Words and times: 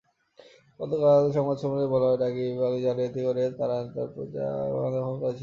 গতকাল 0.79 1.23
সংবাদ 1.31 1.57
সম্মেলনে 1.57 1.87
বলা 1.87 2.07
হয়, 2.07 2.17
রাগীব 2.17 2.59
আলী 2.65 2.79
জালিয়াতি 2.81 3.21
করে 3.23 3.43
তারাপুর 3.57 4.25
চা-বাগান 4.33 4.91
দখল 4.95 5.15
করেছিলেন। 5.21 5.39